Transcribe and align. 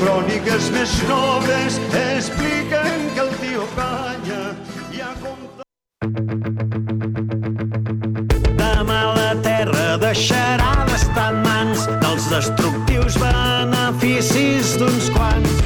cròniques 0.00 0.70
més 0.74 0.92
nobles 1.08 1.78
expliquen 2.00 3.06
que 3.14 3.22
el 3.24 3.32
tio 3.40 3.64
Canya 3.76 4.42
hi 4.92 5.02
ha 5.04 5.12
comptat... 5.22 5.64
Demà 8.60 9.00
la 9.16 9.32
terra 9.46 9.88
deixarà 10.02 10.72
d'estar 10.90 11.30
en 11.32 11.40
mans 11.46 11.88
dels 12.04 12.28
destructius 12.34 13.18
beneficis 13.22 14.76
d'uns 14.80 15.10
quants. 15.16 15.58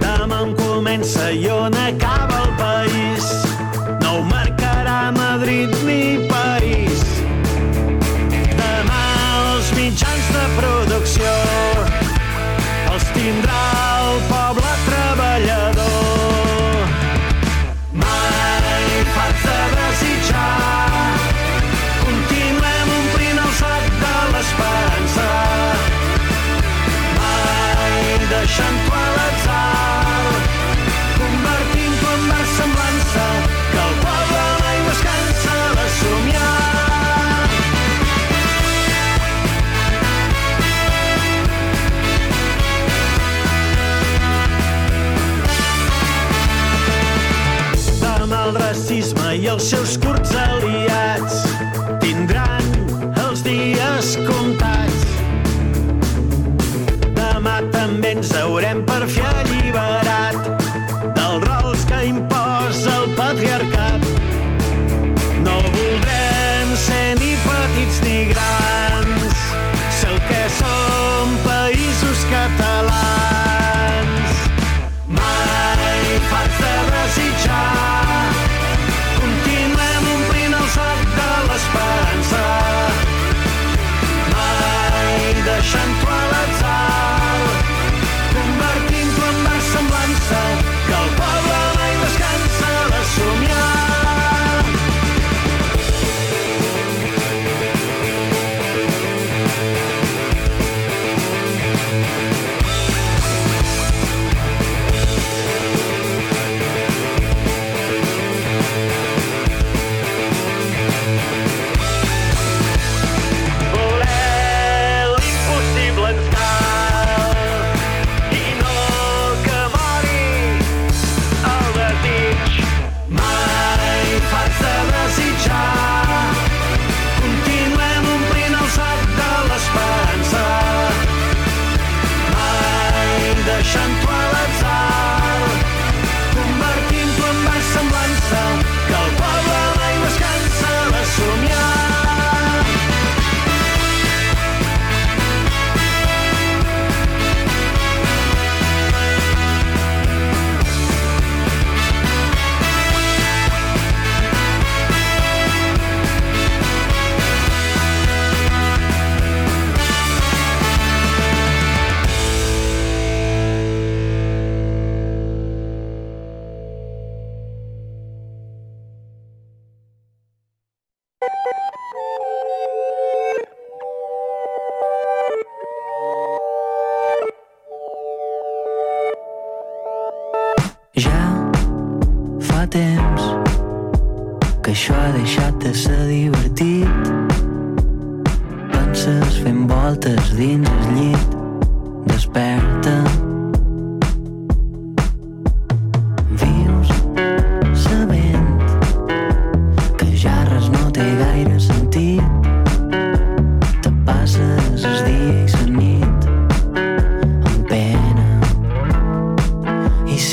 Demà 0.00 0.42
on 0.48 0.52
comença 0.60 1.30
i 1.32 1.48
on 1.52 1.80
acaba 1.86 2.13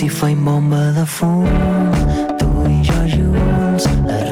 se 0.02 0.10
foi 0.10 0.34
bomba 0.34 0.92
da 0.94 1.06
fundo, 1.06 1.48
tu 2.40 2.48
e 2.68 2.84
Jorge 2.84 3.22
Williams. 3.22 4.31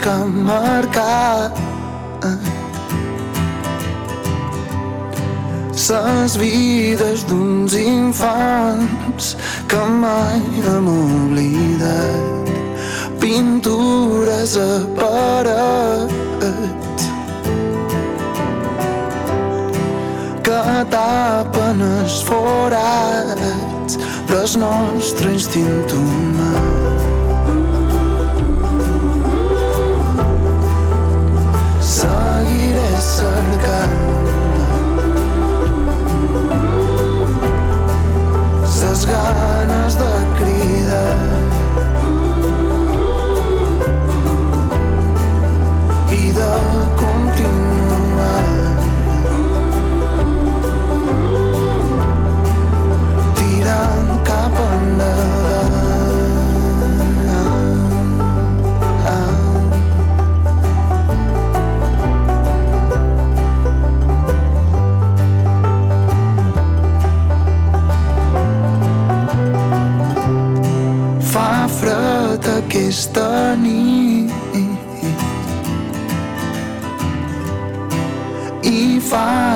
que 0.00 0.08
han 0.08 0.32
marcat 0.44 1.60
les 5.90 6.36
vides 6.38 7.24
d'uns 7.26 7.74
infants 7.74 9.36
que 9.66 9.80
mai 10.02 10.40
hem 10.70 10.86
oblidat 10.92 12.52
pintures 13.20 14.56
a 14.56 14.72
paret 14.98 16.12
que 20.46 20.62
tapen 20.96 21.82
els 21.98 22.22
forats 22.30 23.98
dels 24.30 24.56
nostres 24.56 25.50
humà. 25.90 26.69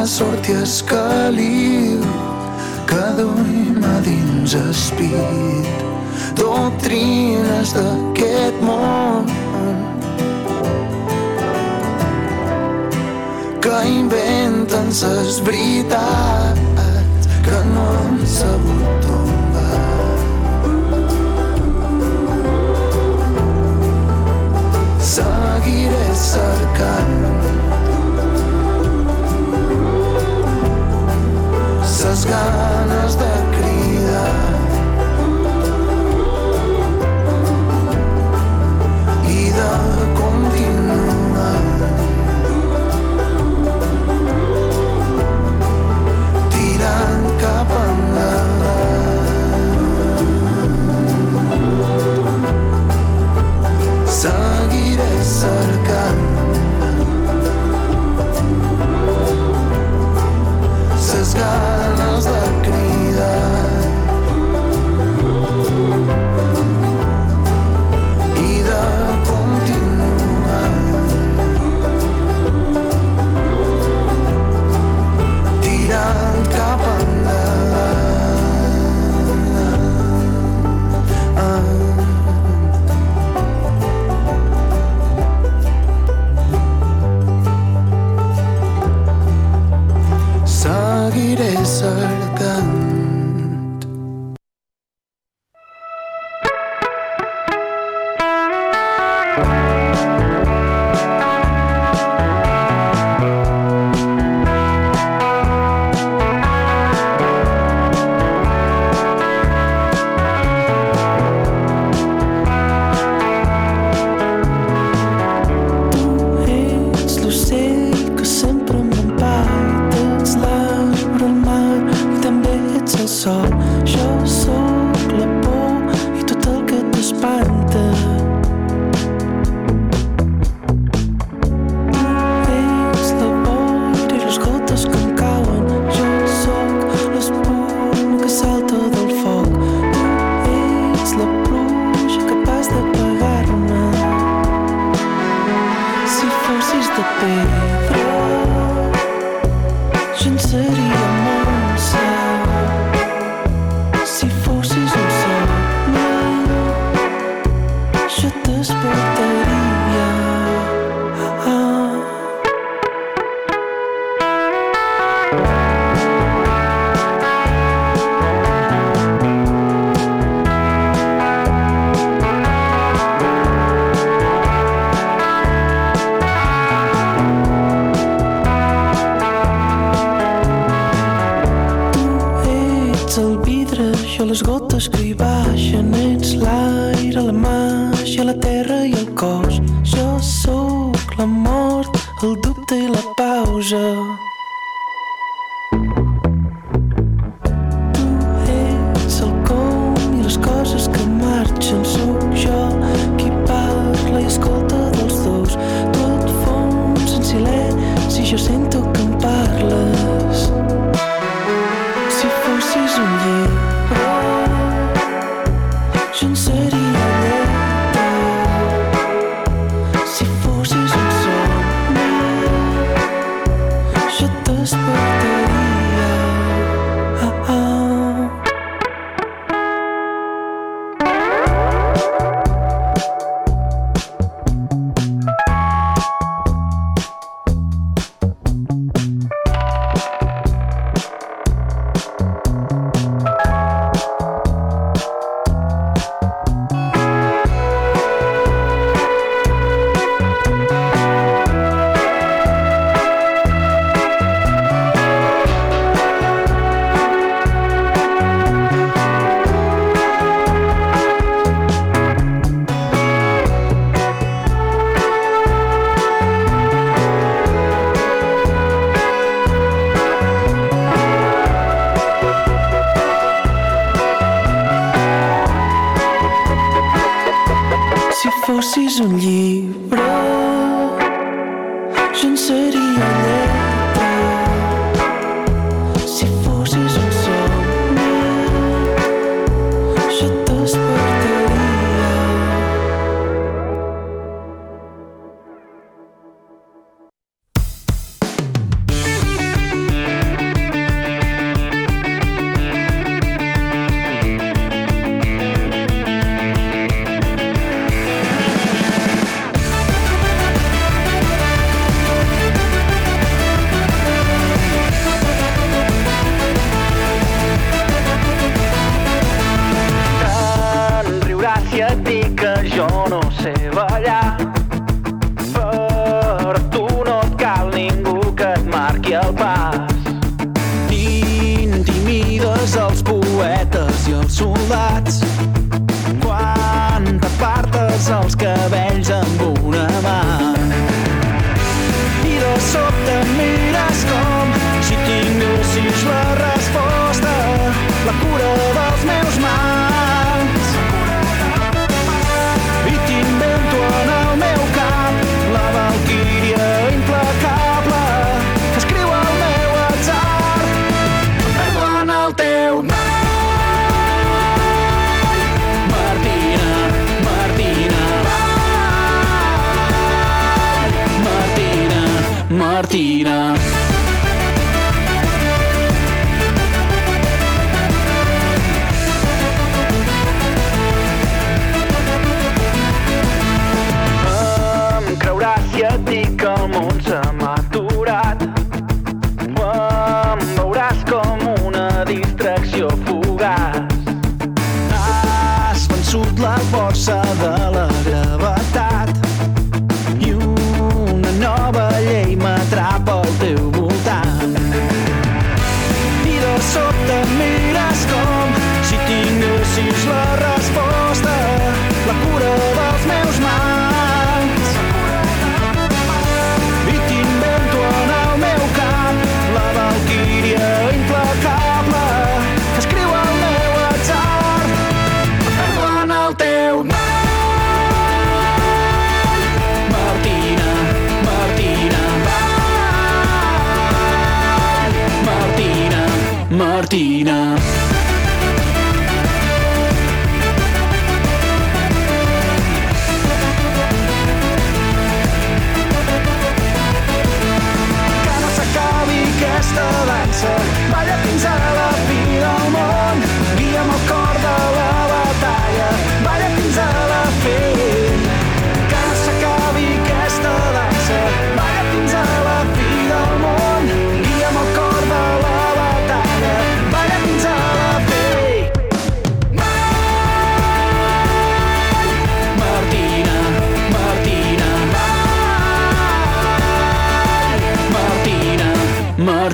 sort 0.07 0.49
i 0.49 0.53
escaliu 0.53 2.01
que 2.87 3.05
duim 3.17 3.85
a 3.85 4.01
dins 4.05 4.55
espit 4.55 5.85
doctrines 6.37 7.73
d'aquest 7.73 8.61
món 8.61 9.25
que 13.65 13.77
inventen 13.89 14.93
les 14.93 15.41
veritats 15.49 17.29
que 17.49 17.59
no 17.73 17.85
han 17.99 18.27
sabut 18.39 19.07
tot. 19.09 19.24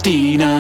Martina. 0.03 0.60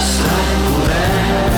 passar 0.00 0.44
i 0.52 0.60
poder 0.66 1.50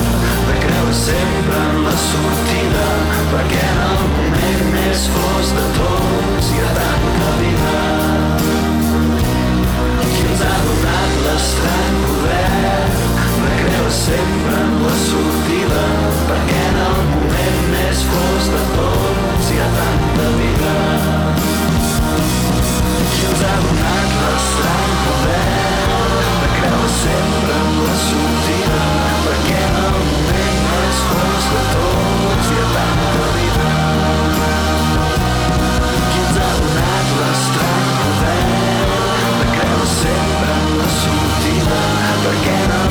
de 0.46 0.54
creure 0.62 0.94
sempre 0.94 1.58
en 1.70 1.76
la 1.86 1.92
sortida 2.04 2.86
perquè 3.32 3.60
en 3.72 3.82
el 3.84 4.00
moment 4.14 4.64
més 4.74 5.04
fos 5.14 5.52
de 5.58 5.66
tots 5.76 6.48
hi 6.50 6.58
ha 6.62 6.72
tanta 6.78 7.28
vida. 7.42 7.76
Qui 10.14 10.24
ens 10.30 10.42
ha 10.48 10.56
donat 10.64 11.14
l'estrany 11.26 12.00
poder 12.08 12.80
de 13.44 13.54
creure 13.60 13.94
sempre 14.00 14.58
en 14.64 14.74
la 14.88 14.98
sortida 15.04 15.86
perquè 16.32 16.60
en 16.72 16.82
el 16.88 17.00
moment 17.14 17.64
més 17.76 18.04
fos 18.10 18.52
de 18.56 18.66
tots 18.74 19.54
hi 19.54 19.62
ha 19.62 19.70
tanta 19.78 20.28
vida. 20.42 20.76
Qui 23.14 23.24
ens 23.30 23.48
ha 23.48 23.56
donat 23.70 24.20
l'estrany 24.20 24.94
poder 25.06 25.51
sempre 27.02 27.54
en 27.62 27.70
la 27.84 27.94
sortida 28.06 28.82
perquè 29.24 29.62
el 29.78 29.96
vent 30.28 30.60
més 30.66 31.00
fons 31.08 31.48
de 31.54 31.62
tots 31.72 32.50
i 32.54 32.66
tanta 32.74 33.24
vida 33.38 33.72
qui 36.12 36.20
ens 36.26 36.38
ha 36.44 36.52
donat 36.60 37.10
l'estrany 37.22 37.90
poder 38.04 38.38
de 39.40 39.50
creure 39.56 39.90
sempre 39.96 40.54
en 40.60 40.78
la 40.78 40.88
sortida 41.00 41.82
perquè 42.28 42.56
no 42.70 42.81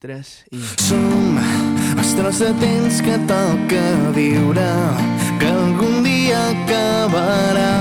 tres 0.00 0.28
i... 0.50 0.58
Som 0.80 1.36
els 2.00 2.12
tros 2.16 2.38
de 2.40 2.48
temps 2.62 3.00
que 3.04 3.18
toca 3.28 3.82
viure 4.16 4.68
que 5.40 5.50
algun 5.50 6.00
dia 6.06 6.40
acabarà. 6.54 7.74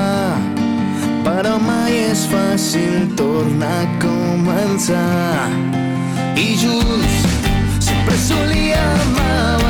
Però 1.23 1.55
mai 1.63 1.95
és 2.09 2.25
fàcil 2.31 3.07
tornar 3.19 3.71
a 3.85 3.89
començar. 4.03 5.47
I 6.35 6.51
junts 6.59 7.23
sempre 7.87 8.19
solíem 8.27 9.19
avançar. 9.23 9.68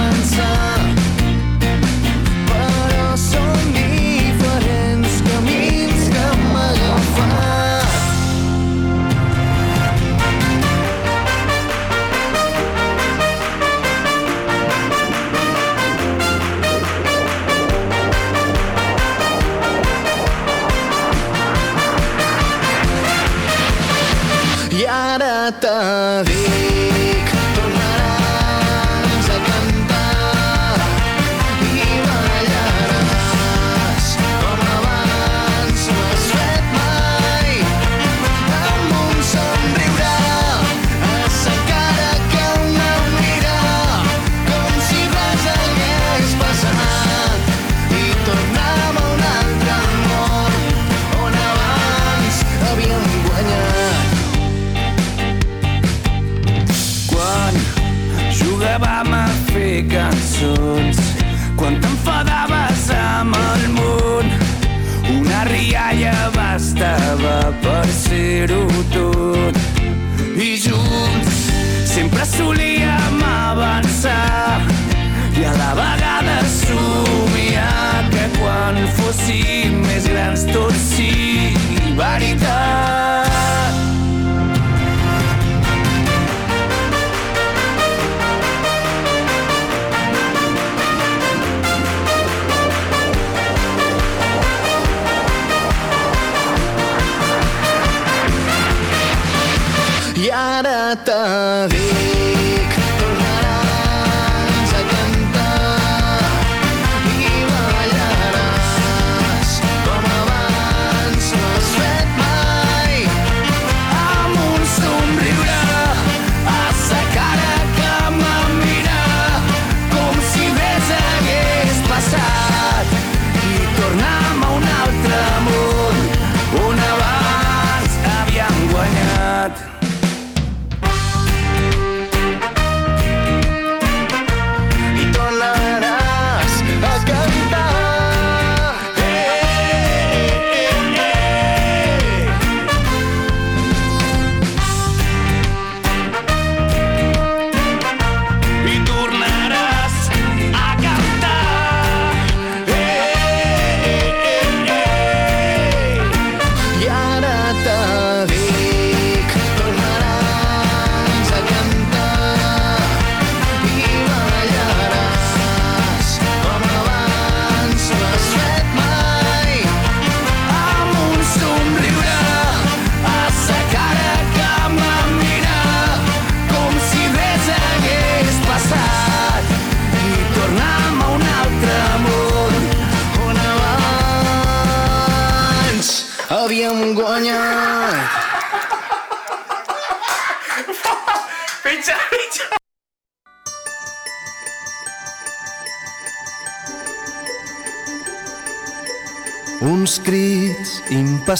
mata 25.49 26.38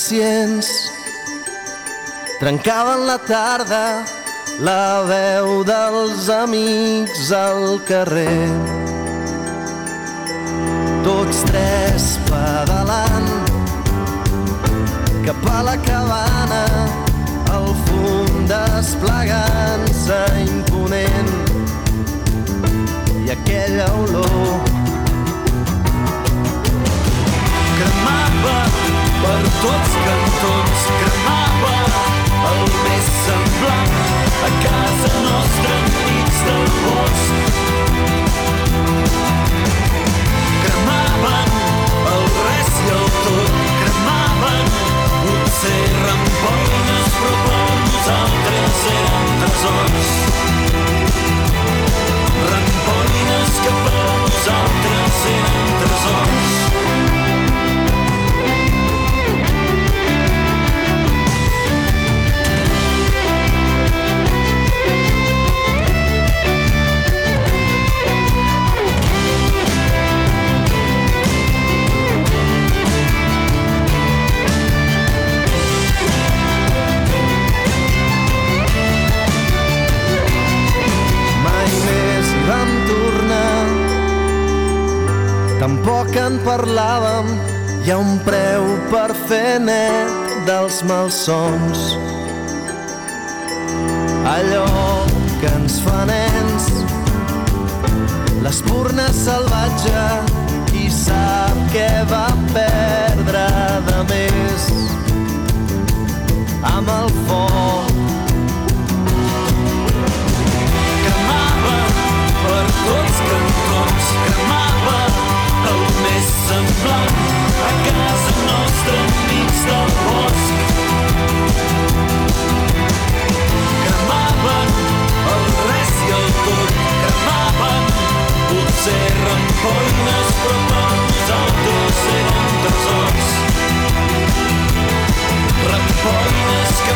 pacients 0.09 0.89
trencaven 2.39 3.05
la 3.05 3.17
tarda 3.29 4.03
la 4.59 5.03
veu 5.05 5.63
dels 5.63 6.29
amics 6.29 7.29
al 7.31 7.77
carrer. 7.85 8.49
Tots 11.05 11.43
tres 11.51 12.07
pedalant 12.25 13.29
cap 15.27 15.45
a 15.53 15.61
la 15.69 15.77
cabana 15.85 16.63
el 17.59 17.69
fum 17.85 18.49
desplegant-se 18.49 20.21
imponent 20.47 21.33
i 23.27 23.29
aquella 23.37 23.91
olor 24.01 24.57
cremava 27.77 28.88
per 29.21 29.39
tots 29.61 29.95
cantons 30.05 30.83
cremava 30.99 31.73
el 32.49 32.61
més 32.83 33.09
semblant 33.23 33.97
a 34.47 34.51
casa 34.65 35.11
nostra 35.25 35.73
enmig 35.79 36.37
del 36.47 36.69
bosc. 36.83 37.57
Cremaven 40.63 41.51
el 42.13 42.23
res 42.37 42.71
i 42.85 42.93
el 42.99 43.11
tot, 43.25 43.59
cremaven 43.81 44.71
potser 45.25 45.83
rampones, 46.05 47.19
però 47.19 47.35
per 47.49 47.75
nosaltres 47.83 48.87
eren 48.95 49.37
tresors. 49.43 50.58
Ha 87.89 87.97
un 87.97 88.19
preu 88.21 88.65
per 88.91 89.15
fer 89.25 89.57
net 89.57 90.33
dels 90.45 90.83
malsons. 90.85 91.79
Allò 94.29 94.67
que 95.41 95.49
ens 95.57 95.79
fa 95.81 96.03
nens 96.05 96.67
l'espurna 98.45 99.07
purnes 99.09 99.25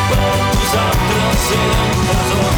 vamos 0.09 0.75
a 0.75 0.91
transcendem 1.09 2.52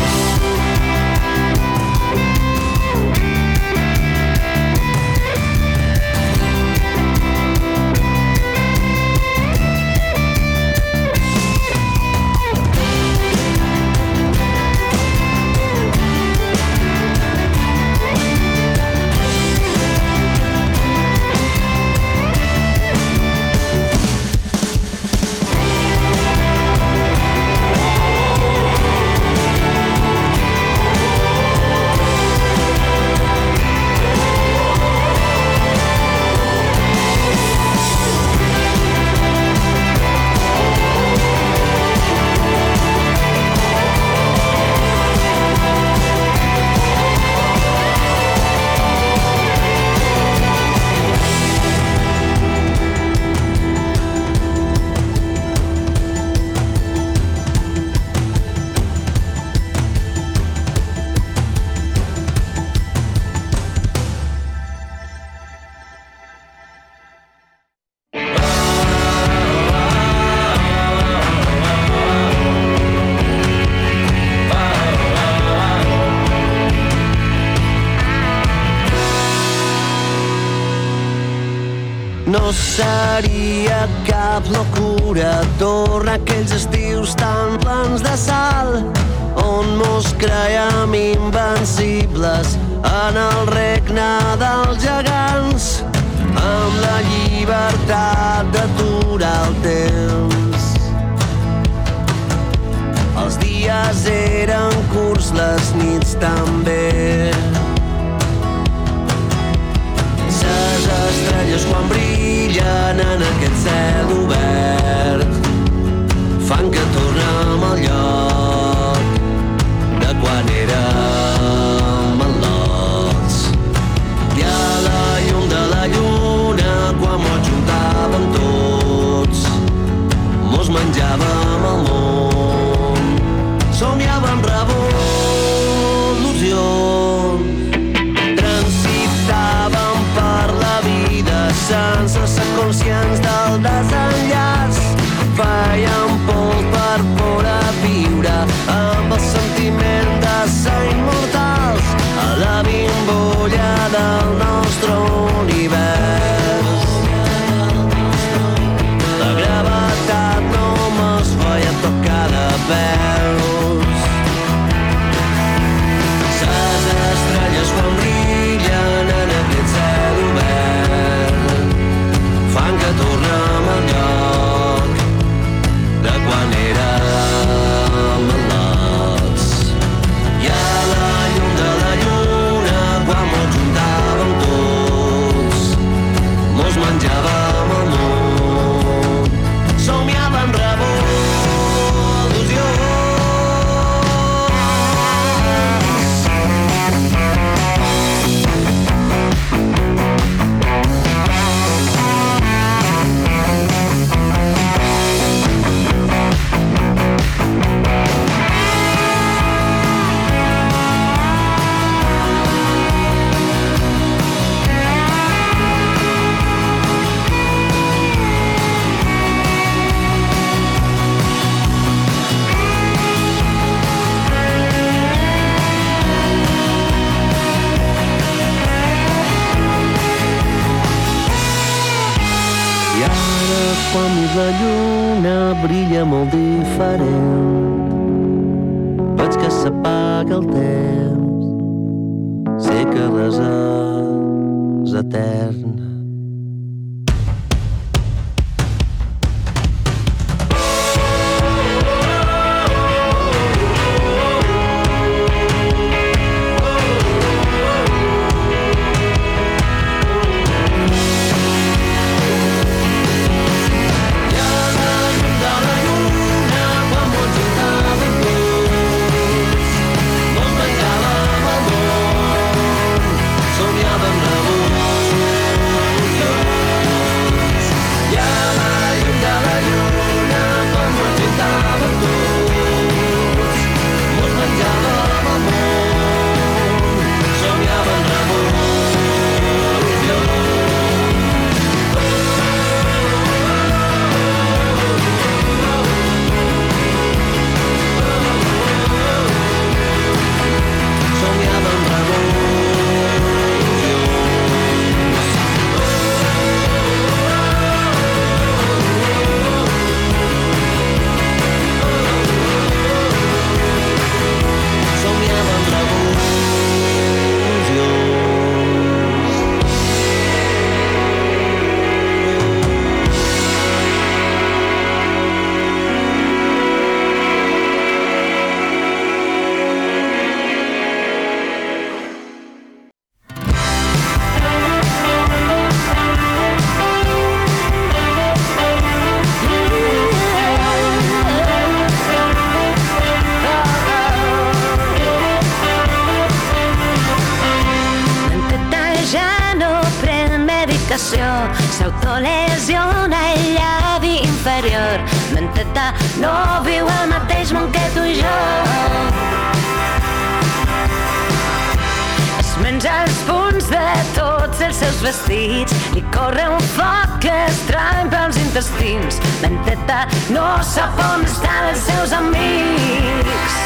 dits 365.28 365.74
i 365.98 366.02
corre 366.14 366.46
un 366.52 366.62
foc 366.76 367.20
que 367.24 367.34
estrany 367.48 368.10
pels 368.12 368.38
intestins. 368.42 369.20
Menteta 369.42 370.06
no 370.34 370.46
sap 370.64 371.00
on 371.02 371.26
estan 371.26 371.70
els 371.72 371.82
seus 371.88 372.14
amics. 372.18 373.58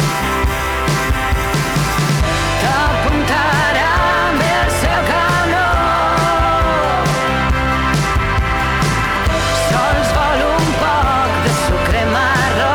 T'apuntarà 2.62 3.91
amb 4.24 4.45
el 4.47 4.72
seu 4.80 4.99
canó. 5.10 5.68
Sols 9.68 10.16
vol 10.18 10.43
un 10.49 10.74
poc 10.82 11.38
de 11.45 11.55
sucre 11.62 12.03
marró. 12.16 12.74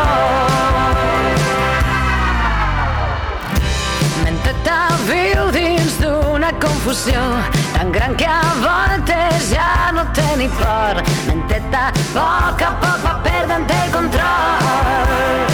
Menteta 4.24 4.80
viu 5.10 5.52
dins 5.60 6.00
d'una 6.04 6.52
confusió 6.64 7.28
tan 7.84 7.92
gran 7.92 8.16
que 8.16 8.24
a 8.24 8.40
voltes 8.60 9.50
ja 9.50 9.92
no 9.92 10.04
té 10.12 10.36
ni 10.36 10.48
por. 10.48 11.02
Menteta, 11.26 11.88
a 11.88 11.92
poc 12.14 12.62
a 12.62 12.70
poc 12.80 13.04
va 13.04 13.14
perdent 13.24 13.70
el 13.70 13.90
control. 13.92 15.44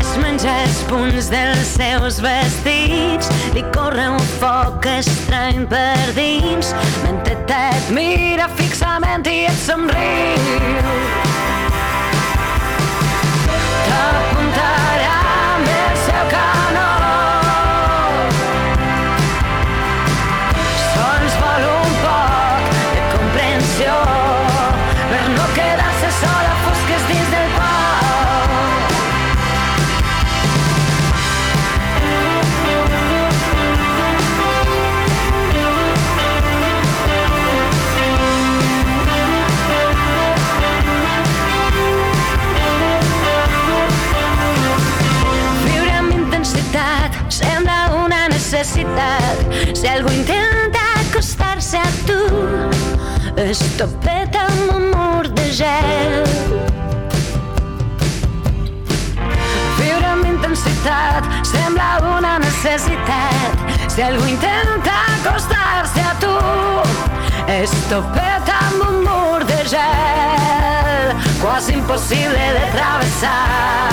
Es 0.00 0.12
menja 0.20 0.52
els 0.64 0.82
punts 0.90 1.30
dels 1.32 1.74
seus 1.78 2.20
vestits, 2.20 3.30
li 3.54 3.64
corre 3.74 4.08
un 4.16 4.24
foc 4.38 4.86
estrany 4.98 5.66
per 5.70 6.12
dins. 6.18 6.74
Menteta 7.04 7.60
et 7.72 7.90
mira 7.90 8.48
fixament 8.60 9.26
i 9.26 9.46
et 9.48 9.60
somriu. 9.64 10.96
T'apuntarà 13.88 15.07
Si 49.78 49.86
algú 49.86 50.10
intenta 50.10 50.80
acostar-se 51.06 51.78
a 51.78 51.90
tu, 52.04 52.18
es 53.38 53.60
topeta 53.78 54.40
amb 54.50 54.88
mur 54.90 55.28
de 55.38 55.44
gel. 55.54 56.26
Viure 59.78 60.08
amb 60.16 60.26
intensitat 60.26 61.30
sembla 61.46 61.86
una 62.10 62.40
necessitat. 62.42 63.62
Si 63.86 64.02
algú 64.02 64.26
intenta 64.26 64.96
acostar-se 65.20 66.02
a 66.02 66.16
tu, 66.26 66.34
es 67.60 67.70
topeta 67.86 68.58
amb 68.72 68.82
un 68.88 69.04
mur 69.06 69.46
de 69.46 69.60
gel, 69.76 71.14
quasi 71.38 71.78
impossible 71.78 72.50
de 72.58 72.66
travessar 72.74 73.87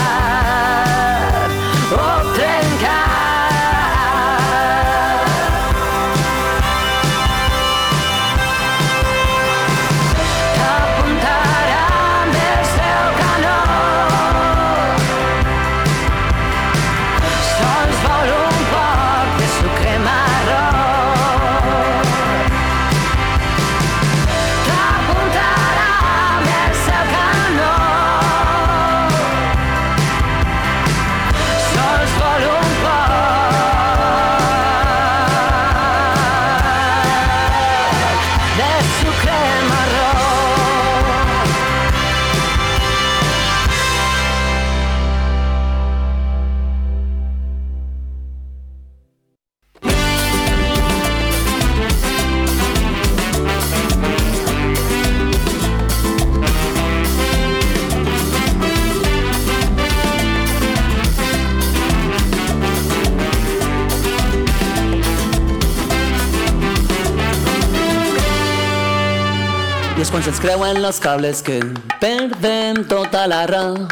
Se'ns 70.46 70.62
creuen 70.62 70.78
les 70.78 71.00
cables 71.00 71.41
que 71.41 71.58
perdem 71.98 72.86
tota 72.86 73.26
la 73.26 73.48
raó. 73.50 73.88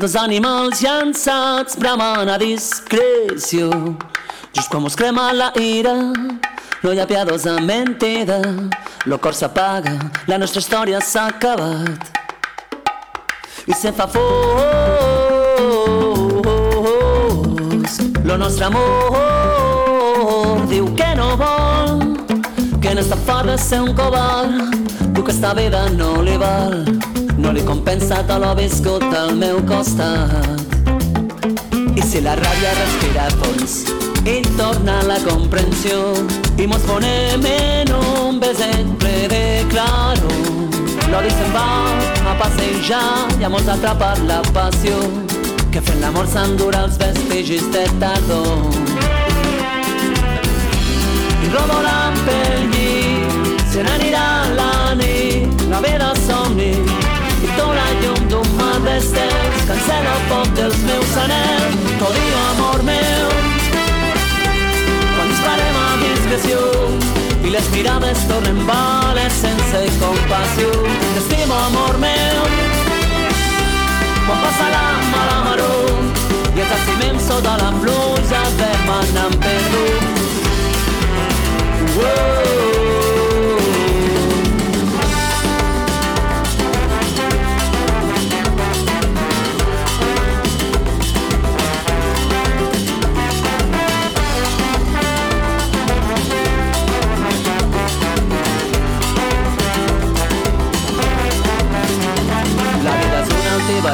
Dos 0.00 0.16
animals 0.16 0.80
llançats 0.80 1.76
bramant 1.76 2.30
a 2.32 2.38
discreció. 2.40 3.68
Just 4.56 4.70
quan 4.72 4.80
mos 4.80 4.96
crema 4.96 5.32
la 5.36 5.52
ira, 5.60 5.92
no 6.80 6.92
hi 6.92 7.00
ha 7.00 7.06
piadosa 7.06 7.60
mentida. 7.60 8.40
Lo 9.04 9.20
cor 9.20 9.34
s'apaga, 9.36 9.92
la 10.26 10.38
nostra 10.38 10.60
història 10.64 11.00
s'ha 11.04 11.26
acabat. 11.34 12.00
I 13.68 13.74
se 13.76 13.92
fa 13.92 14.08
fos, 14.08 14.22
lo 18.24 18.38
nostre 18.40 18.64
amor 18.70 20.64
diu 20.72 20.88
que 20.96 21.14
no 21.20 21.36
vol, 21.36 22.16
que 22.80 22.96
n'està 22.96 23.20
fort 23.28 23.52
de 23.52 23.58
ser 23.60 23.84
un 23.84 23.92
covard, 23.92 24.83
que 25.24 25.30
esta 25.30 25.54
vida 25.54 25.88
no 25.90 26.22
li 26.22 26.36
val, 26.36 26.84
no 27.38 27.52
li 27.52 27.62
compensa 27.62 28.22
tot 28.28 28.40
lo 28.40 28.54
viscut 28.54 29.04
al 29.16 29.34
meu 29.36 29.60
costat. 29.64 30.60
I 31.96 32.02
si 32.02 32.20
la 32.20 32.34
ràbia 32.36 32.72
respira 32.76 33.28
fons 33.40 33.76
i 34.26 34.42
torna 34.58 35.00
la 35.08 35.16
comprensió. 35.24 36.12
I 36.58 36.66
mos 36.66 36.84
ponem 36.88 37.46
en 37.46 37.92
un 37.94 38.40
beset 38.40 38.84
ple 39.00 39.28
de 39.32 39.44
claror. 39.72 40.44
L'odi 41.12 41.32
se'n 41.32 41.54
va 41.56 41.68
a 42.32 42.36
passejar 42.42 43.38
i 43.40 43.44
a 43.44 43.52
molts 43.52 43.70
atrapar 43.76 44.18
la 44.28 44.42
passió 44.52 44.98
que 45.70 45.80
fent 45.80 46.02
l'amor 46.02 46.28
s'endura 46.28 46.84
els 46.84 47.00
vestigis 47.00 47.64
de 47.72 47.86
tardor. 48.02 48.68
I 51.44 51.54
rodolant 51.56 52.22
pel 52.28 52.70
llit 52.74 53.03
se 53.74 53.82
n'anirà 53.82 54.26
la 54.54 54.94
nit 54.94 55.62
la 55.68 55.80
vida 55.80 56.10
somni 56.26 56.70
i 57.46 57.48
tot 57.56 57.72
la 57.78 57.86
llum 58.00 58.20
d'un 58.30 58.48
mar 58.58 58.76
d'estels 58.84 59.64
cancela 59.70 60.12
el 60.18 60.22
foc 60.28 60.52
dels 60.58 60.76
meus 60.88 61.14
anells 61.22 61.74
t'odio 61.98 62.36
amor 62.50 62.84
meu. 62.90 63.32
Quan 65.16 65.26
disparem 65.32 65.78
a 65.80 65.88
discreció 66.04 66.60
i 67.42 67.50
les 67.56 67.66
mirades 67.74 68.22
tornen 68.30 68.60
bales 68.70 69.40
sense 69.42 69.82
compassió. 69.98 70.70
T'estimo 71.16 71.58
amor 71.66 71.98
meu. 72.06 72.42
Quan 74.26 74.38
passa 74.44 74.68
la 74.76 74.84
mala 75.14 75.38
maror 75.48 75.94
i 76.54 76.62
ens 76.62 76.76
estimem 76.78 77.18
sota 77.28 77.58
la 77.64 77.72
pluja 77.80 78.44
demanant 78.62 79.40
perdó. 79.48 79.86
Whoa. 81.98 83.03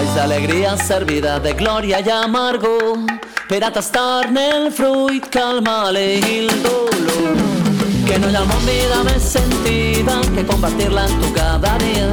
Altibaix 0.00 0.14
d'alegria 0.14 0.76
servida 0.76 1.38
de 1.38 1.52
glòria 1.52 2.00
i 2.00 2.10
amargor 2.10 3.04
per 3.48 3.62
a 3.64 3.70
tastar-ne 3.70 4.44
el 4.48 4.70
fruit 4.72 5.26
que 5.28 5.40
el 5.40 5.60
mal 5.62 5.96
el 5.96 6.48
dolor. 6.64 7.36
Que 8.06 8.18
no 8.18 8.30
hi 8.30 8.34
ha 8.34 8.40
al 8.40 8.46
món 8.48 8.64
vida 8.64 9.02
més 9.04 9.22
sentida 9.34 10.20
que 10.34 10.46
compartir-la 10.46 11.04
en 11.04 11.20
tu 11.20 11.32
cada 11.36 11.76
dia. 11.84 12.08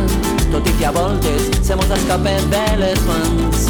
Tot 0.52 0.68
i 0.68 0.74
que 0.80 0.86
a 0.90 0.92
voltes 0.92 1.48
se 1.64 1.76
mos 1.76 1.90
escape 2.00 2.36
de 2.52 2.66
les 2.84 3.02
mans. 3.08 3.70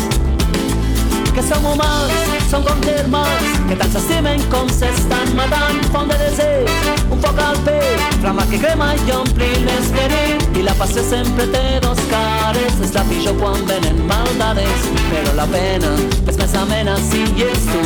Que 1.34 1.44
som 1.44 1.66
humans, 1.66 2.37
som 2.50 2.64
com 2.64 2.80
germans 2.84 3.48
que 3.68 3.76
tant 3.76 3.92
s'estimen 3.92 4.44
com 4.54 4.70
s'estan 4.72 5.34
matant 5.36 5.82
font 5.92 6.08
de 6.12 6.18
desig, 6.22 6.72
un 7.12 7.20
foc 7.24 7.40
al 7.44 7.60
pell 7.68 8.06
flama 8.22 8.46
que 8.52 8.62
crema 8.64 8.94
i 8.96 9.12
ompli 9.16 9.50
l'esperit 9.68 10.58
i 10.58 10.64
la 10.68 10.76
passió 10.80 11.04
sempre 11.10 11.48
té 11.54 11.66
dos 11.84 12.00
cares 12.12 12.80
és 12.88 12.96
la 12.96 13.04
pitjor 13.12 13.36
quan 13.42 13.60
venen 13.70 14.00
maldades 14.10 14.88
però 15.12 15.36
la 15.42 15.50
pena 15.52 15.94
és 16.28 16.40
més 16.40 16.56
amena 16.64 16.96
si 17.10 17.26
hi 17.36 17.50
és 17.52 17.68
tu 17.74 17.84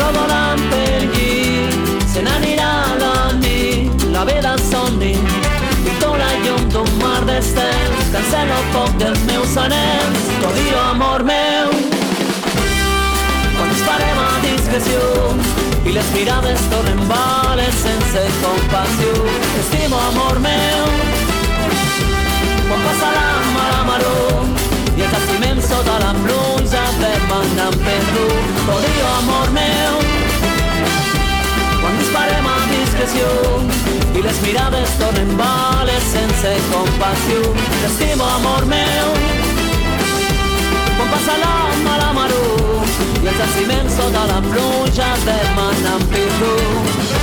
rodolant 0.00 0.62
pel 0.70 1.06
llit, 1.14 2.04
se 2.12 2.22
n'anirà 2.24 2.72
la 3.00 3.14
nit, 3.40 4.06
la 4.14 4.24
vida 4.28 4.56
somni, 4.70 5.12
i 5.90 5.92
la 6.00 6.30
llum 6.44 6.68
d'un 6.72 6.90
mar 7.02 7.20
d'estels, 7.28 8.14
encén 8.20 8.52
el 8.56 8.64
foc 8.74 8.96
dels 9.02 9.22
meus 9.28 9.56
anells, 9.64 10.26
parem 14.70 14.86
a 14.86 14.86
discreció, 14.86 15.00
i 15.84 15.92
les 15.92 16.10
mirades 16.14 16.60
tornen 16.70 17.08
bales 17.08 17.74
sense 17.74 18.22
compassió, 18.42 19.12
t'estimo 19.54 19.96
amor 19.96 20.38
meu. 20.40 20.84
Quan 22.68 22.80
passa 22.84 23.10
la 23.16 23.30
mala 23.54 23.84
maror, 23.84 24.46
i 24.96 25.02
els 25.02 25.16
estimem 25.18 25.60
sota 25.60 25.98
la 25.98 26.12
pluja 26.14 26.84
demanant 27.00 27.78
perdut. 27.82 28.62
T'odio, 28.66 29.06
amor 29.18 29.50
meu. 29.50 29.98
Quan 31.80 31.98
disparem 31.98 32.46
a 32.46 32.58
discreció 32.70 33.28
i 34.14 34.22
les 34.22 34.42
mirades 34.46 34.98
tornen 35.02 35.36
bales 35.36 36.10
sense 36.14 36.56
compassió. 36.70 37.54
T'estimo, 37.82 38.24
amor 38.24 38.66
meu. 38.66 39.49
Quan 41.00 41.12
passa 41.12 41.34
la 41.40 41.52
mala 41.80 42.08
maror 42.12 42.90
i 43.24 43.30
els 43.30 43.40
estimem 43.46 43.88
sota 43.94 44.26
la 44.28 44.42
pluja 44.50 45.08
demanant 45.24 46.04
perdut. 46.12 47.00
Quan 47.08 47.19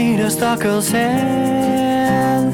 mires 0.00 0.36
toca 0.36 0.68
el 0.68 0.82
cel. 0.82 2.46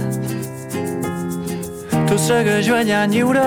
Tu 2.09 2.18
segueix 2.18 2.68
ballant 2.70 3.12
lliure. 3.14 3.47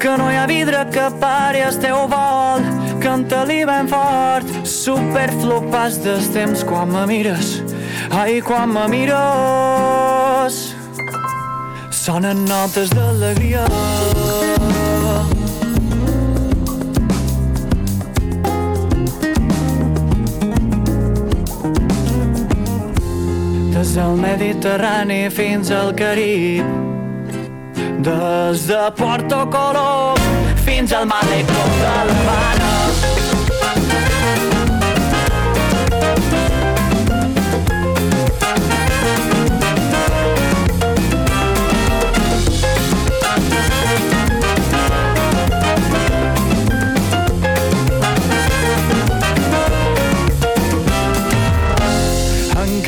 Que 0.00 0.16
no 0.18 0.30
hi 0.30 0.38
ha 0.40 0.46
vidre 0.50 0.82
que 0.94 1.06
pari 1.22 1.62
el 1.66 1.78
teu 1.84 2.06
vol. 2.10 2.66
Canta-li 3.00 3.62
ben 3.68 3.88
fort 3.88 4.50
Superflu 4.68 5.62
pas 5.72 5.96
del 6.04 6.22
temps 6.34 6.64
quan 6.68 6.90
me 6.92 7.06
mires. 7.10 7.60
Ai, 8.10 8.40
quan 8.42 8.72
me 8.74 8.88
mires. 8.92 10.60
Sonen 12.02 12.44
notes 12.48 12.90
d'alegria 12.96 13.64
Des 23.90 23.96
del 23.96 24.20
Mediterrani 24.22 25.28
fins 25.34 25.70
al 25.74 25.90
Carib. 25.98 26.64
Des 28.06 28.66
de 28.68 28.78
Porto 28.94 29.40
Colom 29.50 30.54
fins 30.62 30.94
al 30.94 31.10
Malecó 31.10 31.66
de 31.82 31.98
l'Havana 32.12 32.49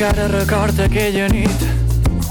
Encara 0.03 0.27
recordo 0.27 0.83
aquella 0.83 1.29
nit. 1.29 1.61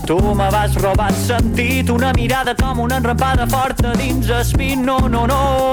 Tu 0.05 0.17
me 0.21 0.51
vas 0.51 0.75
robar 0.75 1.11
sentit 1.15 1.89
Una 1.89 2.11
mirada 2.13 2.55
com 2.55 2.81
una 2.81 2.99
enrampada 2.99 3.47
forta 3.47 3.95
dins 3.97 4.29
espí 4.29 4.77
No, 4.77 4.99
no, 5.09 5.23
no. 5.27 5.73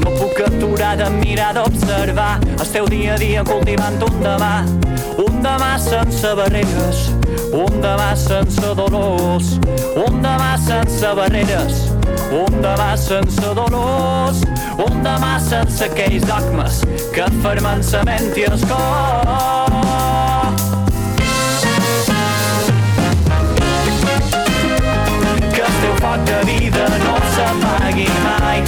No 0.00 0.12
puc 0.16 0.40
aturar 0.46 0.96
de 0.96 1.10
mirar 1.18 1.50
d'observar 1.58 2.38
El 2.56 2.72
teu 2.72 2.88
dia 2.88 3.12
a 3.12 3.18
dia 3.20 3.44
cultivant 3.44 4.00
un 4.08 4.22
demà. 4.24 4.54
Un 5.20 5.42
demà 5.44 5.74
sense 5.84 6.32
barreres 6.40 7.10
Un 7.52 7.76
demà 7.84 8.14
sense 8.16 8.72
dolors. 8.80 9.58
Un 10.06 10.22
demà 10.24 10.54
sense 10.64 11.12
barreres 11.20 11.90
un 12.30 12.60
demà 12.62 12.92
sense 12.96 13.54
dolors, 13.58 14.44
un 14.84 15.02
demà 15.02 15.32
sense 15.42 15.82
aquells 15.88 16.28
dogmes 16.30 16.80
que 17.10 17.26
fermen 17.42 17.82
sa 17.82 18.04
ment 18.06 18.30
i 18.38 18.46
el 18.46 18.68
cor. 18.70 19.79
De 26.30 26.44
vida 26.52 26.84
no 27.04 27.14
s'apagui 27.34 28.08
mai. 28.24 28.62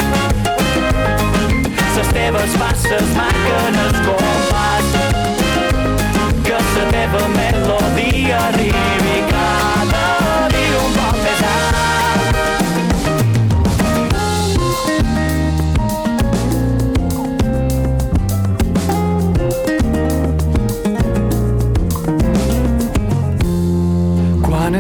Les 1.96 2.08
teves 2.16 2.56
passes 2.62 3.12
marquen 3.18 3.78
el 3.84 3.92
compàs, 4.06 4.88
que 6.46 6.58
la 6.76 6.86
teva 6.96 7.22
melodia 7.36 8.40
arribi 8.48 9.18
cada 9.30 9.71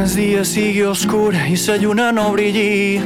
El 0.02 0.14
dia 0.16 0.40
sigui 0.42 0.80
oscur 0.82 1.30
i 1.30 1.54
la 1.54 1.76
lluna 1.78 2.08
no 2.10 2.24
brilli. 2.32 3.02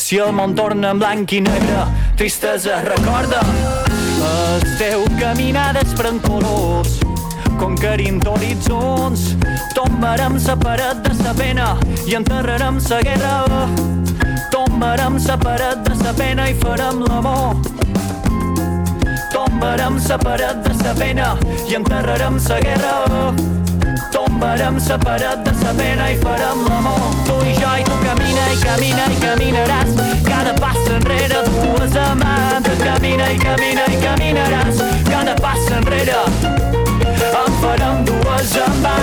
Si 0.00 0.16
el 0.16 0.32
món 0.32 0.54
torna 0.56 0.94
en 0.94 1.02
blanc 1.02 1.32
i 1.36 1.42
negre, 1.44 1.82
tristesa 2.16 2.78
recorda. 2.86 3.42
El 4.28 4.64
teu 4.78 5.04
caminar 5.18 5.74
desprèn 5.76 6.22
colors 6.24 6.94
Conquerint 7.60 8.24
horitzons. 8.24 9.34
Tombarem 9.76 10.40
la 10.46 10.56
paret 10.56 11.04
de 11.04 11.12
sa 11.20 11.36
pena 11.36 11.68
i 12.06 12.16
enterrarem 12.16 12.80
sa 12.80 13.02
guerra. 13.04 13.68
Tombarem 14.48 15.20
la 15.26 15.36
paret 15.36 15.84
de 15.84 16.00
sa 16.00 16.16
pena 16.16 16.48
i 16.48 16.56
farem 16.64 17.04
l'amor. 17.04 17.60
Tombarem 19.36 20.00
la 20.08 20.18
paret 20.24 20.64
de 20.64 20.74
sa 20.80 20.96
pena 20.96 21.34
i 21.68 21.76
enterrarem 21.76 22.40
sa 22.40 22.56
guerra 22.56 23.57
Tombarem 24.18 24.78
la 24.88 24.98
paret 24.98 25.44
de 25.44 25.52
sa 25.60 25.72
pena 25.78 26.10
i 26.10 26.16
farem 26.18 26.64
l'amor 26.66 27.02
Tu 27.26 27.34
i 27.46 27.52
jo 27.54 27.68
i 27.78 27.84
tu 27.86 27.98
camina 28.02 28.46
i 28.50 28.56
camina 28.64 29.04
i 29.14 29.18
caminaràs. 29.22 29.92
Cada 30.26 30.54
pas 30.58 30.80
enrere 30.90 31.44
dues 31.46 31.94
amants 32.02 32.72
Camina 32.82 33.28
i 33.30 33.38
camina 33.38 33.84
i 33.86 34.00
caminaràs. 34.02 34.82
Cada 35.06 35.36
pas 35.38 35.70
enrere 35.76 36.18
en 37.28 37.60
farem 37.62 38.02
dues 38.10 38.56
en 38.64 38.82
va 38.82 38.96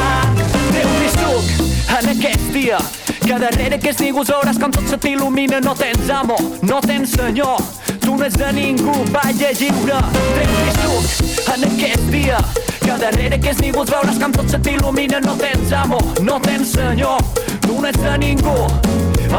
Déu-n'hi 0.76 1.09
suc 1.16 1.63
en 1.95 2.11
aquest 2.18 2.51
dia 2.51 2.84
que 3.24 3.39
darrere 3.39 3.80
aquests 3.80 4.03
nígols 4.03 4.36
veuràs 4.36 4.59
com 4.59 4.76
tot 4.76 4.91
se 4.91 4.99
t'il·lumina. 4.99 5.63
No 5.63 5.80
tens 5.80 6.11
amo, 6.11 6.36
no 6.68 6.84
tens 6.84 7.16
senyor. 7.16 7.63
Tu 8.03 8.13
no 8.13 8.28
ets 8.28 8.36
de 8.38 8.51
ningú, 8.53 8.99
balla 9.16 9.55
lliure 9.63 10.03
Treu-li 10.11 10.80
suc 10.84 11.53
en 11.55 11.70
aquest 11.72 12.11
dia 12.11 12.43
que 12.86 12.98
darrere 13.02 13.38
aquests 13.40 13.62
nígols 13.64 13.90
veuràs 13.90 14.20
com 14.22 14.34
tot 14.36 14.52
se 14.52 14.60
t'il·lumina 14.62 15.22
No 15.26 15.34
tens 15.40 15.74
amo, 15.74 16.00
no 16.28 16.38
tens 16.44 16.74
senyor. 16.76 17.22
Tu 17.66 17.74
no 17.82 17.88
ets 17.90 18.02
de 18.04 18.16
ningú. 18.22 18.56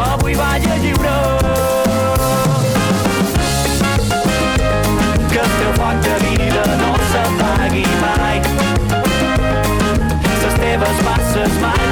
Avui 0.03 0.35
balla 0.35 0.79
lliure. 0.83 1.17
Que 5.31 5.43
el 5.45 5.51
teu 5.59 5.75
foc 5.81 6.05
de 6.09 6.15
vida 6.27 6.69
no 6.83 6.93
s'apagui 7.13 7.87
mai. 8.05 8.41
Les 10.43 10.63
teves 10.63 11.05
passes 11.11 11.61
marquen 11.63 11.86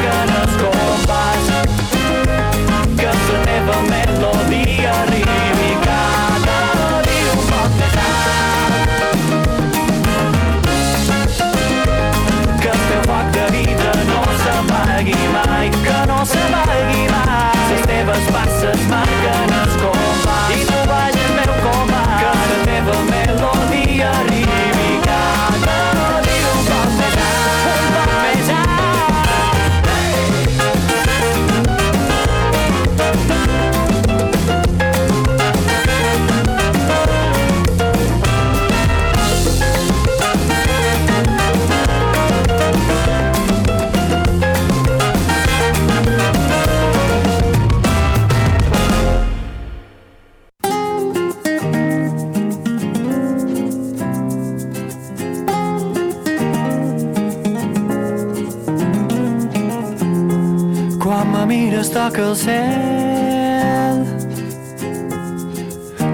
mires 61.85 61.93
toca 61.93 62.23
el 62.23 62.37
cel 62.37 64.05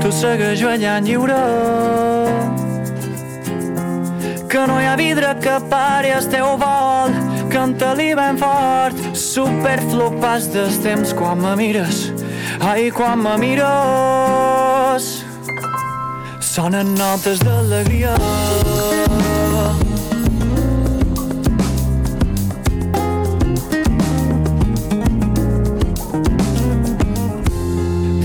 Tu 0.01 0.11
segueix 0.11 0.63
ballant 0.65 1.05
lliure. 1.05 1.37
Que 4.51 4.63
no 4.67 4.79
hi 4.81 4.87
ha 4.89 4.97
vidre 4.97 5.35
que 5.45 5.59
pari 5.71 6.11
el 6.17 6.27
teu 6.33 6.57
vol. 6.59 7.13
Canta-li 7.53 8.15
ben 8.17 8.41
fort. 8.41 8.97
Superflu 9.13 10.11
pas 10.23 10.49
del 10.51 10.73
temps 10.83 11.13
quan 11.15 11.39
me 11.45 11.55
mires. 11.61 12.09
Ai 12.65 12.91
quan 12.91 13.21
me 13.21 13.37
mires. 13.45 15.13
Sonen 16.41 16.97
notes 16.97 17.45
d'alegria 17.45 18.17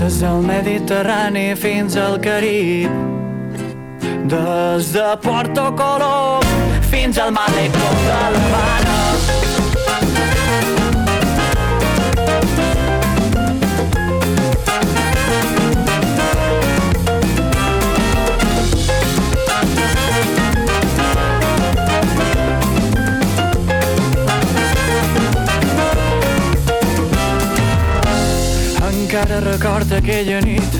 des 0.06 0.20
del 0.20 0.40
Mediterrani 0.40 1.56
fins 1.56 1.96
al 1.96 2.20
Carib. 2.20 2.90
Des 4.30 4.92
de 4.92 5.16
Porto 5.22 5.72
Colom 5.74 6.42
fins 6.90 7.18
al 7.18 7.32
Malecó 7.32 7.88
de 8.06 8.20
l'Havana 8.36 8.85
Encara 29.16 29.40
recorda 29.40 29.96
aquella 29.96 30.40
nit. 30.40 30.74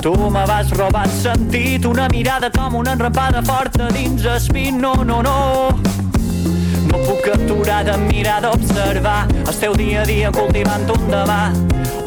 Tu 0.00 0.10
me 0.16 0.44
vas 0.46 0.70
robar 0.70 1.06
sentit 1.10 1.84
Una 1.84 2.06
mirada 2.08 2.48
com 2.50 2.74
una 2.78 2.94
enrampada 2.94 3.42
forta 3.44 3.90
dins 3.92 4.24
espín. 4.24 4.80
No, 4.80 4.94
no, 5.04 5.20
no. 5.20 5.68
No 6.88 7.00
puc 7.04 7.28
aturar 7.28 7.82
de 7.84 7.98
mirar 8.06 8.38
d'observar 8.40 9.26
El 9.44 9.52
teu 9.60 9.76
dia 9.76 10.00
a 10.00 10.06
dia 10.08 10.30
cultivant 10.32 10.88
un 10.96 11.04
demà. 11.12 11.42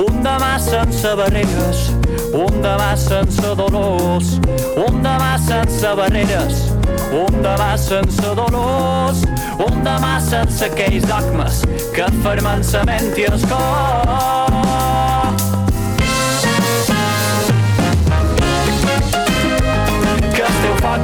Un 0.01 0.23
demà 0.25 0.55
sense 0.57 1.13
barreres 1.19 1.91
Un 2.33 2.57
demà 2.65 2.95
sense 2.97 3.53
dolors. 3.61 4.39
Un 4.87 4.97
demà 5.05 5.35
sense 5.45 5.93
barreres 6.01 6.71
un 7.11 7.41
demà 7.43 7.73
sense 7.75 8.35
dolors, 8.37 9.25
un 9.65 9.83
demà 9.83 10.13
sense 10.23 10.63
aquells 10.69 11.03
dogmes 11.09 11.59
que 11.91 12.07
fermen 12.23 12.63
sa 12.63 12.85
ment 12.87 13.11
i 13.19 13.27
el 13.27 13.47
cor. 13.51 14.60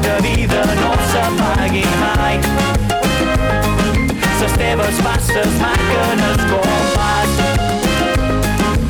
De 0.07 0.15
vida 0.27 0.61
no 0.81 0.91
s'apagui 1.11 1.85
mai. 2.01 2.39
Les 4.41 4.53
teves 4.61 5.01
passes 5.07 5.57
marquen 5.63 6.23
el 6.29 6.37
compàs, 6.51 7.33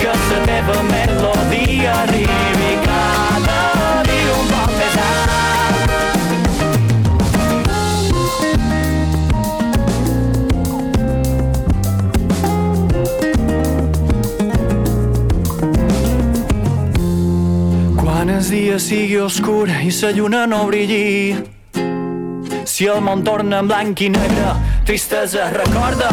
que 0.01 0.13
la 0.29 0.43
teva 0.51 0.77
melodia 0.91 1.95
arribi 2.03 2.75
cada 2.85 3.26
Quan 18.47 18.55
el 18.55 18.63
dia 18.63 18.79
sigui 18.79 19.17
oscur 19.19 19.67
i 19.67 19.89
la 19.91 20.09
lluna 20.15 20.45
no 20.47 20.61
brilli 20.67 21.35
Si 22.63 22.85
el 22.87 23.01
món 23.03 23.21
torna 23.21 23.57
en 23.59 23.67
blanc 23.67 23.99
i 23.99 24.07
negre, 24.07 24.53
tristesa 24.85 25.49
recorda. 25.51 26.07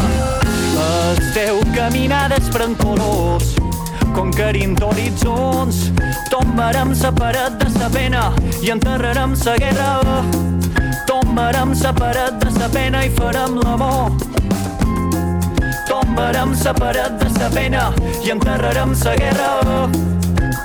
El 0.82 1.20
teu 1.30 1.60
caminar 1.76 2.24
desprèn 2.32 2.74
colors 2.80 3.52
conquerint 4.16 4.74
horitzons. 4.82 5.92
Tombarem 6.32 6.90
la 7.02 7.12
paret 7.14 7.54
de 7.62 7.70
sa 7.70 7.88
pena 7.94 8.24
i 8.62 8.72
enterrarem 8.74 9.36
sa 9.36 9.54
guerra. 9.54 10.24
Tombarem 11.06 11.76
la 11.84 11.92
paret 11.92 12.40
de 12.42 12.50
sa 12.50 12.68
pena 12.68 13.04
i 13.06 13.12
farem 13.14 13.60
l'amor. 13.62 14.10
Tombarem 15.86 16.58
la 16.64 16.74
paret 16.82 17.14
de 17.22 17.30
sa 17.38 17.52
pena 17.54 17.92
i 18.24 18.34
enterrarem 18.34 18.96
sa 18.98 19.14
guerra 19.14 20.03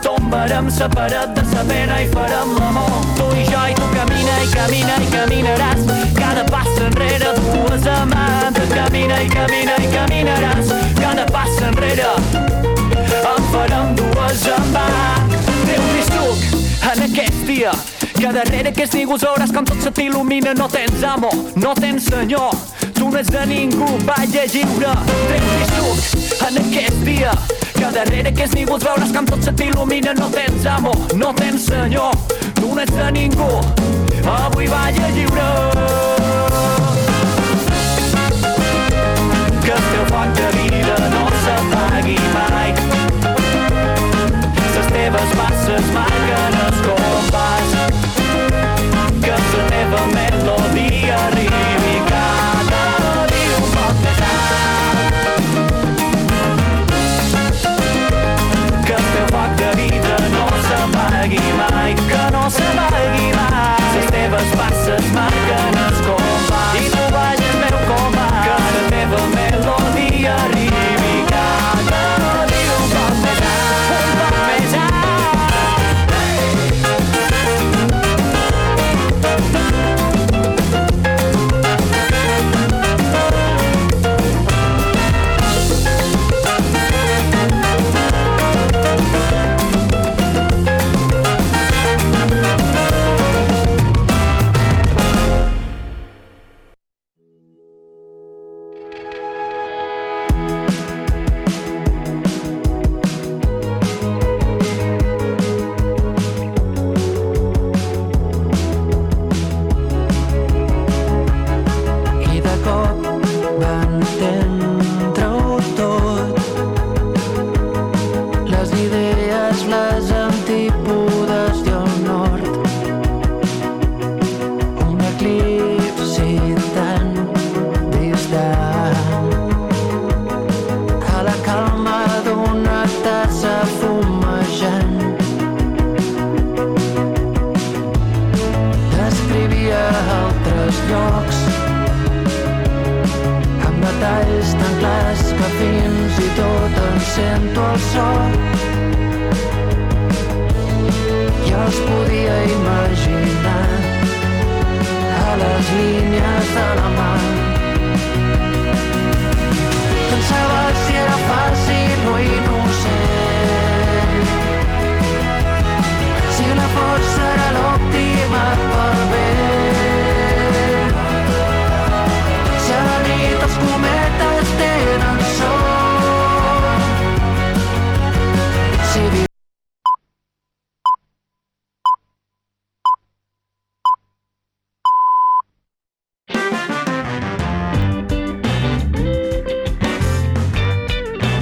tombarem 0.02 0.68
la 0.80 0.88
paret 0.90 1.34
de 1.36 1.44
sa 1.52 1.64
pena 1.68 2.02
i 2.02 2.08
farem 2.14 2.54
l'amor 2.58 3.06
tu 3.18 3.28
i 3.36 3.44
jo 3.50 3.62
i 3.70 3.74
tu 3.76 3.88
camina 3.96 4.36
i 4.44 4.48
camina 4.54 4.96
i 5.04 5.08
caminaràs. 5.14 5.82
Cada 6.16 6.44
pas 6.46 6.70
enrere 6.86 7.34
dues 7.40 7.88
amants 7.88 8.60
camina 8.74 9.22
i 9.22 9.30
camina 9.30 9.76
i 9.78 9.92
caminaràs. 9.94 10.74
Cada 11.00 11.26
pas 11.34 11.62
enrere 11.70 12.12
en 13.20 13.48
farem 13.54 13.96
dues 13.96 14.48
en 14.56 14.74
va 14.74 14.88
Déu-n'hi 15.68 16.04
suc 16.10 16.60
en 16.92 17.06
aquest 17.10 17.46
dia 17.48 17.72
que 18.20 18.34
darrere 18.36 18.74
aquests 18.74 18.98
nígols 18.98 19.24
veuràs 19.24 19.54
com 19.56 19.66
tot 19.68 19.80
se 19.84 19.92
t'il·lumina. 19.96 20.54
No 20.58 20.68
tens 20.68 21.04
amo, 21.08 21.32
no 21.56 21.74
tens 21.76 22.10
senyor. 22.12 22.52
Tu 22.94 23.08
no 23.08 23.18
ets 23.18 23.32
de 23.32 23.46
ningú, 23.48 23.88
balla 24.04 24.44
lliure 24.52 24.92
Déu-n'hi 25.32 25.70
suc 25.72 26.48
en 26.50 26.62
aquest 26.66 27.04
dia 27.08 27.32
que 27.80 27.94
darrere 27.96 28.34
aquests 28.34 28.58
nígols 28.58 28.84
veuràs 28.84 29.16
com 29.16 29.26
tot 29.30 29.48
se 29.48 29.56
t'il·lumina 29.56 30.14
no 30.20 30.28
tens 30.34 30.68
amo, 30.68 30.94
no 31.16 31.32
tens 31.38 31.70
senyor 31.72 32.14
tu 32.60 32.76
no 32.76 32.82
ets 32.82 32.96
de 32.96 33.12
ningú. 33.12 33.50
Avui 34.26 34.68
balla 34.68 35.10
lliure. 35.16 35.48
Que 39.64 39.72
el 39.78 39.84
teu 39.92 40.06
foc 40.12 40.36
de 40.42 40.52
vida 40.58 41.00
no 41.16 41.24
s'apagui 41.46 42.20
mai. 42.36 42.76
Les 44.76 44.94
teves 44.94 45.36
passes 45.42 45.92
marquen 45.94 46.09